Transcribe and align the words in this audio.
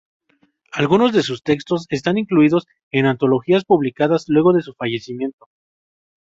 Algunos 0.71 1.13
de 1.13 1.21
sus 1.21 1.43
textos 1.43 1.85
están 1.89 2.17
incluidos 2.17 2.65
en 2.89 3.05
antologías 3.05 3.65
publicadas 3.65 4.25
luego 4.29 4.51
de 4.51 4.63
su 4.63 4.73
fallecimiento. 4.73 5.47